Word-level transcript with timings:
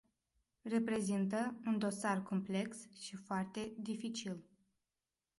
Reprezintă 0.65 1.59
un 1.65 1.79
dosar 1.79 2.23
complex 2.23 2.77
și 2.99 3.15
foarte 3.15 3.73
dificil. 3.77 4.43